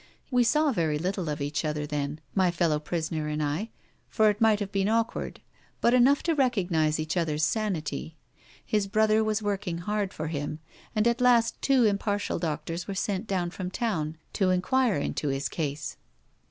We 0.31 0.43
saw 0.43 0.71
very 0.71 0.97
little 0.97 1.29
of 1.29 1.41
each 1.41 1.63
other 1.63 1.85
then, 1.85 2.21
my 2.33 2.49
fellow 2.49 2.79
prisoner 2.79 3.27
and 3.27 3.43
I, 3.43 3.69
for 4.09 4.31
it 4.31 4.41
might 4.41 4.59
have 4.59 4.71
been 4.71 4.89
awkward, 4.89 5.41
but 5.79 5.93
enough 5.93 6.23
to 6.23 6.33
recognise 6.33 6.99
each 6.99 7.15
other's 7.15 7.43
sanity. 7.43 8.17
His 8.65 8.87
brother 8.87 9.23
was 9.23 9.43
working 9.43 9.77
hard 9.77 10.11
for 10.11 10.25
him, 10.29 10.57
and 10.95 11.07
at 11.07 11.21
last 11.21 11.61
two 11.61 11.85
impartial 11.85 12.39
doctors 12.39 12.87
were 12.87 12.95
sent 12.95 13.27
down 13.27 13.51
from 13.51 13.69
town 13.69 14.17
to 14.33 14.49
enquire 14.49 14.97
into 14.97 15.27
his 15.27 15.47
case. 15.47 15.97